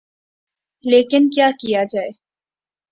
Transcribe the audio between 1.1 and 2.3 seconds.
کیا کیا جائے۔